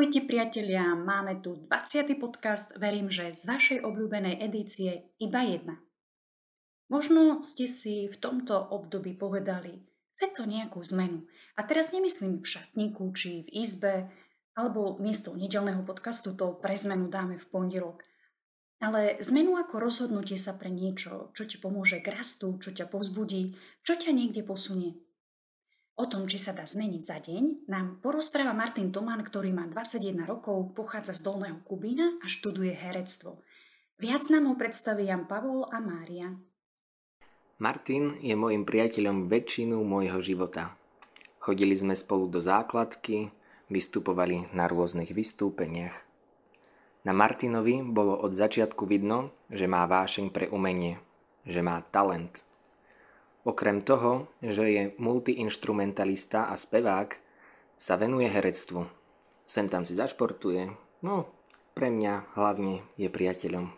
[0.00, 2.16] Ahojte priatelia, máme tu 20.
[2.16, 5.76] podcast, verím, že z vašej obľúbenej edície iba jedna.
[6.88, 9.76] Možno ste si v tomto období povedali,
[10.16, 11.28] chce to nejakú zmenu.
[11.52, 14.08] A teraz nemyslím v šatníku či v izbe,
[14.56, 18.00] alebo miesto nedelného podcastu to pre zmenu dáme v pondelok.
[18.80, 23.52] Ale zmenu ako rozhodnutie sa pre niečo, čo ti pomôže k rastu, čo ťa povzbudí,
[23.84, 24.96] čo ťa niekde posunie.
[26.00, 30.24] O tom, či sa dá zmeniť za deň, nám porozpráva Martin Tomán, ktorý má 21
[30.24, 33.44] rokov, pochádza z Dolného Kubína a študuje herectvo.
[34.00, 36.32] Viac nám ho predstaví Jan Pavol a Mária.
[37.60, 40.72] Martin je môjim priateľom väčšinu môjho života.
[41.36, 43.28] Chodili sme spolu do základky,
[43.68, 46.00] vystupovali na rôznych vystúpeniach.
[47.04, 50.96] Na Martinovi bolo od začiatku vidno, že má vášeň pre umenie,
[51.44, 52.40] že má talent–
[53.42, 57.16] Okrem toho, že je multiinstrumentalista a spevák,
[57.80, 58.84] sa venuje herectvu.
[59.48, 60.68] Sem tam si zašportuje,
[61.00, 61.24] no
[61.72, 63.72] pre mňa hlavne je priateľom.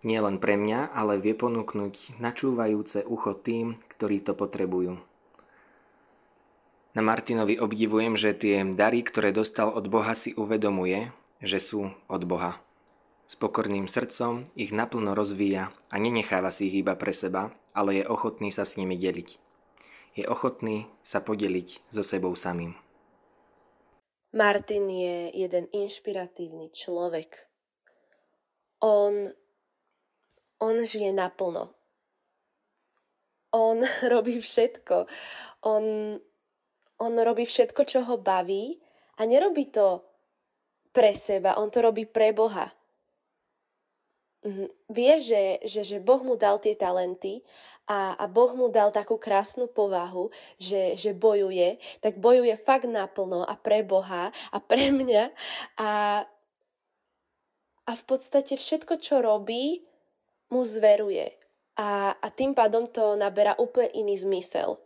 [0.00, 4.96] Nie len pre mňa, ale vie ponúknuť načúvajúce ucho tým, ktorí to potrebujú.
[6.96, 11.12] Na Martinovi obdivujem, že tie dary, ktoré dostal od Boha, si uvedomuje,
[11.44, 12.58] že sú od Boha.
[13.30, 18.04] S pokorným srdcom ich naplno rozvíja a nenecháva si ich iba pre seba, ale je
[18.10, 19.38] ochotný sa s nimi deliť.
[20.18, 22.74] Je ochotný sa podeliť so sebou samým.
[24.34, 27.46] Martin je jeden inšpiratívny človek.
[28.82, 29.30] On,
[30.58, 31.70] on žije naplno.
[33.54, 33.78] On
[34.10, 35.06] robí všetko.
[35.70, 35.84] On,
[36.98, 38.82] on robí všetko, čo ho baví
[39.14, 40.02] a nerobí to
[40.90, 42.79] pre seba, on to robí pre Boha.
[44.40, 44.68] Mm-hmm.
[44.88, 47.44] Vie, že, že, že Boh mu dal tie talenty
[47.84, 53.44] a, a Boh mu dal takú krásnu povahu, že, že bojuje, tak bojuje fakt naplno
[53.44, 55.24] a pre Boha a pre mňa
[55.76, 55.90] a,
[57.84, 59.84] a v podstate všetko, čo robí,
[60.48, 61.36] mu zveruje.
[61.76, 64.80] A, a tým pádom to naberá úplne iný zmysel.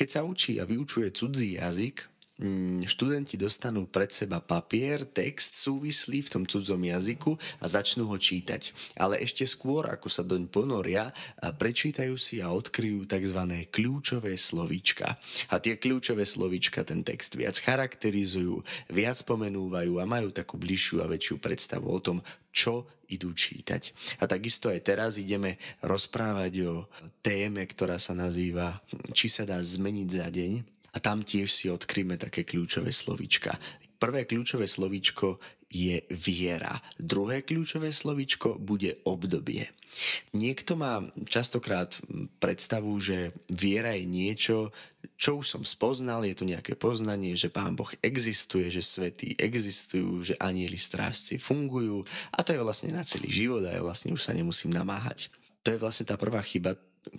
[0.00, 2.08] Keď sa učí a vyučuje cudzí jazyk,
[2.88, 8.72] študenti dostanú pred seba papier, text súvislý v tom cudzom jazyku a začnú ho čítať.
[8.96, 13.40] Ale ešte skôr, ako sa doň ponoria, prečítajú si a odkryjú tzv.
[13.68, 15.20] kľúčové slovíčka.
[15.52, 21.10] A tie kľúčové slovíčka ten text viac charakterizujú, viac pomenúvajú a majú takú bližšiu a
[21.10, 23.92] väčšiu predstavu o tom, čo idú čítať.
[24.22, 26.74] A takisto aj teraz ideme rozprávať o
[27.20, 28.80] téme, ktorá sa nazýva
[29.12, 33.54] Či sa dá zmeniť za deň a tam tiež si odkryjme také kľúčové slovíčka.
[34.00, 35.38] Prvé kľúčové slovíčko
[35.70, 36.74] je viera.
[36.98, 39.70] Druhé kľúčové slovíčko bude obdobie.
[40.34, 41.94] Niekto má častokrát
[42.42, 44.74] predstavu, že viera je niečo,
[45.14, 50.32] čo už som spoznal, je to nejaké poznanie, že Pán Boh existuje, že svetí existujú,
[50.32, 52.02] že anieli strážci fungujú
[52.34, 55.30] a to je vlastne na celý život a ja vlastne už sa nemusím namáhať.
[55.62, 56.72] To je vlastne tá prvá chyba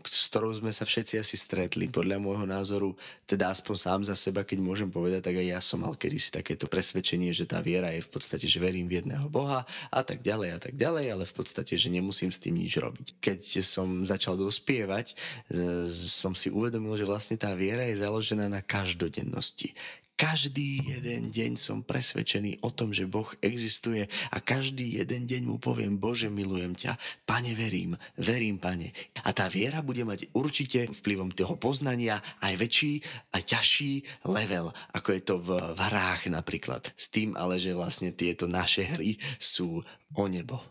[0.05, 1.89] s ktorou sme sa všetci asi stretli.
[1.89, 2.93] Podľa môjho názoru,
[3.25, 6.69] teda aspoň sám za seba, keď môžem povedať, tak aj ja som mal kedysi takéto
[6.69, 10.49] presvedčenie, že tá viera je v podstate, že verím v jedného Boha a tak ďalej
[10.53, 13.17] a tak ďalej, ale v podstate, že nemusím s tým nič robiť.
[13.19, 15.17] Keď som začal dospievať,
[15.49, 19.73] e, som si uvedomil, že vlastne tá viera je založená na každodennosti.
[20.21, 25.57] Každý jeden deň som presvedčený o tom, že Boh existuje a každý jeden deň mu
[25.57, 26.93] poviem, Bože, milujem ťa,
[27.25, 28.93] Pane, verím, verím, Pane.
[29.25, 33.01] A tá viera bude mať určite vplyvom toho poznania aj väčší
[33.33, 36.93] a ťažší level, ako je to v, v hrách napríklad.
[36.93, 39.81] S tým ale, že vlastne tieto naše hry sú
[40.13, 40.61] o nebo.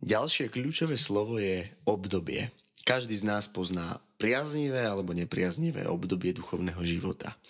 [0.00, 2.48] Ďalšie kľúčové slovo je obdobie.
[2.88, 7.40] Každý z nás pozná priaznivé alebo nepriaznivé obdobie duchovného života.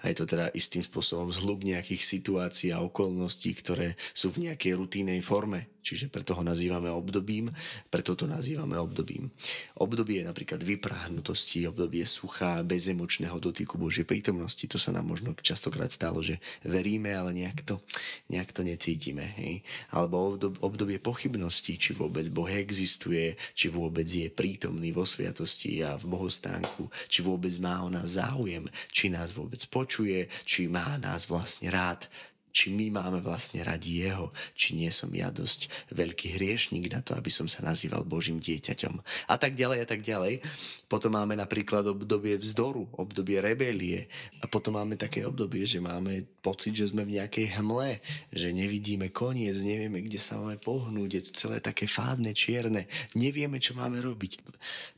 [0.00, 4.72] A je to teda istým spôsobom zhluk nejakých situácií a okolností, ktoré sú v nejakej
[4.80, 5.68] rutínej forme.
[5.84, 7.52] Čiže preto ho nazývame obdobím,
[7.92, 9.28] preto to nazývame obdobím.
[9.76, 14.64] Obdobie napríklad vyprahnutosti, obdobie sucha, bezemočného dotyku Božej prítomnosti.
[14.64, 17.84] To sa nám možno častokrát stalo, že veríme, ale nejak to,
[18.32, 19.28] nejak to necítime.
[19.36, 19.60] Hej?
[19.92, 26.13] Alebo obdobie pochybností, či vôbec Boh existuje, či vôbec je prítomný vo sviatosti a v
[26.14, 31.74] bohostánku, či vôbec má o nás záujem, či nás vôbec počuje, či má nás vlastne
[31.74, 32.06] rád
[32.54, 37.18] či my máme vlastne radi jeho, či nie som ja dosť veľký hriešník na to,
[37.18, 38.94] aby som sa nazýval Božím dieťaťom.
[39.26, 40.38] A tak ďalej a tak ďalej.
[40.86, 44.06] Potom máme napríklad obdobie vzdoru, obdobie rebelie
[44.38, 47.98] a potom máme také obdobie, že máme pocit, že sme v nejakej hmle,
[48.30, 52.86] že nevidíme koniec, nevieme, kde sa máme pohnúť, je to celé také fádne, čierne,
[53.18, 54.38] nevieme, čo máme robiť.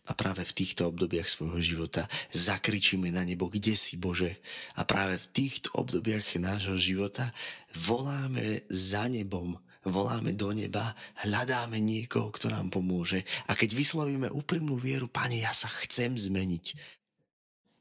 [0.06, 4.38] A práve v týchto obdobiach svojho života zakričíme na nebo, kde si Bože.
[4.78, 7.34] A práve v týchto obdobiach nášho života
[7.74, 9.54] voláme za nebom,
[9.86, 13.22] voláme do neba, hľadáme niekoho, kto nám pomôže.
[13.46, 16.66] A keď vyslovíme úprimnú vieru, Pane, ja sa chcem zmeniť,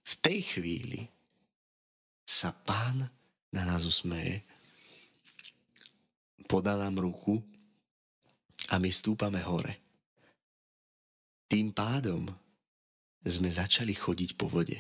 [0.06, 1.10] v tej chvíli
[2.26, 3.10] sa Pán
[3.50, 4.46] na nás usmeje,
[6.46, 7.42] podá nám ruku
[8.70, 9.82] a my stúpame hore.
[11.50, 12.30] Tým pádom
[13.26, 14.78] sme začali chodiť po vode.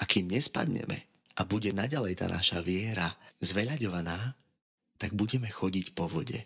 [0.00, 1.09] A kým nespadneme
[1.40, 4.36] a bude naďalej tá naša viera zveľaďovaná,
[5.00, 6.44] tak budeme chodiť po vode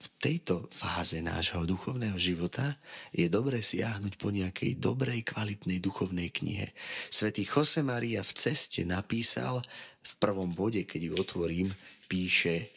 [0.00, 2.80] v tejto fáze nášho duchovného života
[3.12, 6.72] je dobre siahnuť po nejakej dobrej, kvalitnej duchovnej knihe.
[7.12, 9.60] Svetý Jose Maria v ceste napísal,
[10.00, 11.68] v prvom bode, keď ju otvorím,
[12.08, 12.72] píše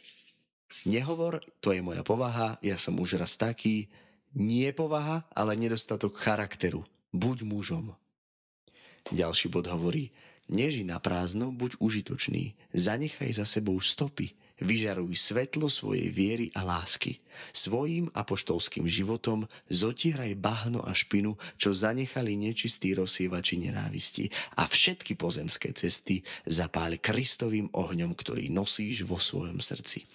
[0.83, 3.88] Nehovor, to je moja povaha, ja som už raz taký,
[4.36, 6.83] nie povaha, ale nedostatok charakteru.
[7.15, 7.95] Buď mužom.
[9.13, 10.12] Ďalší bod hovorí,
[10.51, 17.19] neži na prázdno, buď užitočný, zanechaj za sebou stopy, Vyžaruj svetlo svojej viery a lásky.
[17.51, 25.75] Svojím apoštolským životom zotieraj bahno a špinu, čo zanechali nečistí rozsievači nenávisti a všetky pozemské
[25.75, 30.07] cesty zapáľ Kristovým ohňom, ktorý nosíš vo svojom srdci.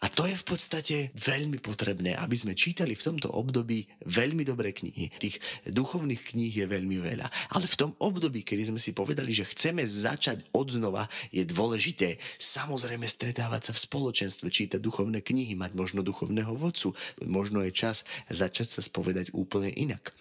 [0.00, 4.72] A to je v podstate veľmi potrebné, aby sme čítali v tomto období veľmi dobré
[4.72, 5.12] knihy.
[5.20, 5.36] Tých
[5.68, 7.28] duchovných kníh je veľmi veľa.
[7.52, 12.16] Ale v tom období, kedy sme si povedali, že chceme začať od znova, je dôležité
[12.40, 16.96] samozrejme stretávať sa v spoločenstve, čítať duchovné knihy, mať možno duchovného vodcu.
[17.20, 20.16] Možno je čas začať sa spovedať úplne inak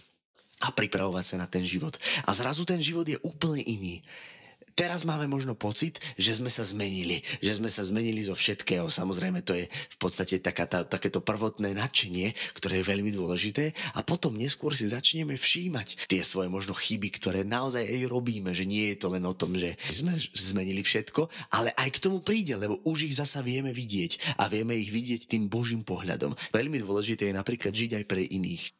[0.60, 1.96] a pripravovať sa na ten život.
[2.28, 4.04] A zrazu ten život je úplne iný
[4.80, 7.20] teraz máme možno pocit, že sme sa zmenili.
[7.44, 8.88] Že sme sa zmenili zo všetkého.
[8.88, 13.76] Samozrejme, to je v podstate taká tá, takéto prvotné nadšenie, ktoré je veľmi dôležité.
[14.00, 18.56] A potom neskôr si začneme všímať tie svoje možno chyby, ktoré naozaj aj robíme.
[18.56, 22.24] Že nie je to len o tom, že sme zmenili všetko, ale aj k tomu
[22.24, 26.32] príde, lebo už ich zasa vieme vidieť a vieme ich vidieť tým Božím pohľadom.
[26.56, 28.79] Veľmi dôležité je napríklad žiť aj pre iných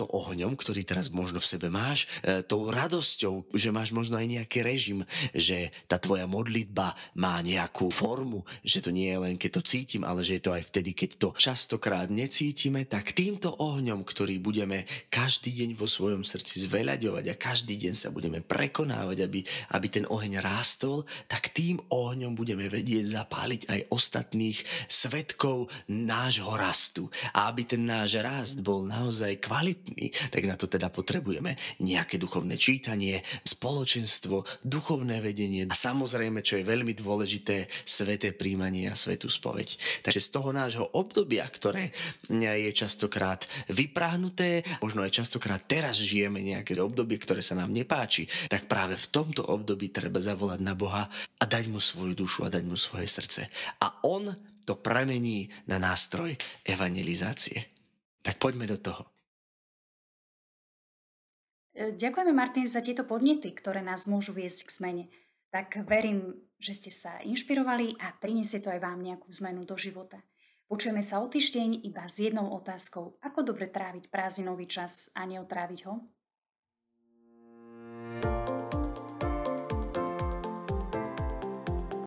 [0.00, 4.32] týmto ohňom, ktorý teraz možno v sebe máš, e, tou radosťou, že máš možno aj
[4.32, 5.04] nejaký režim,
[5.36, 10.08] že tá tvoja modlitba má nejakú formu, že to nie je len keď to cítim,
[10.08, 14.88] ale že je to aj vtedy, keď to častokrát necítime, tak týmto ohňom, ktorý budeme
[15.12, 19.44] každý deň vo svojom srdci zveľaďovať a každý deň sa budeme prekonávať, aby,
[19.76, 27.12] aby ten oheň rástol, tak tým ohňom budeme vedieť zapáliť aj ostatných svetkov nášho rastu.
[27.36, 32.18] A aby ten náš rast bol naozaj kvalitný, kvalitný, tak na to teda potrebujeme nejaké
[32.18, 39.26] duchovné čítanie, spoločenstvo, duchovné vedenie a samozrejme, čo je veľmi dôležité, sveté príjmanie a svetú
[39.26, 40.02] spoveď.
[40.06, 41.90] Takže z toho nášho obdobia, ktoré
[42.30, 48.70] je častokrát vypráhnuté, možno aj častokrát teraz žijeme nejaké obdobie, ktoré sa nám nepáči, tak
[48.70, 52.64] práve v tomto období treba zavolať na Boha a dať mu svoju dušu a dať
[52.64, 53.50] mu svoje srdce.
[53.82, 54.30] A on
[54.64, 57.66] to premení na nástroj evangelizácie.
[58.20, 59.19] Tak poďme do toho.
[61.74, 65.04] E, ďakujeme, Martin, za tieto podnety, ktoré nás môžu viesť k zmene.
[65.50, 70.22] Tak verím, že ste sa inšpirovali a priniesie to aj vám nejakú zmenu do života.
[70.70, 73.18] Počujeme sa o týždeň iba s jednou otázkou.
[73.26, 76.06] Ako dobre tráviť prázdninový čas a neotráviť ho?